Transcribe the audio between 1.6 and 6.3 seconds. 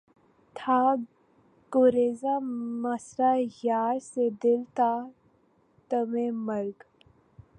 گریزاں مژہٴ یار سے دل تا دمِ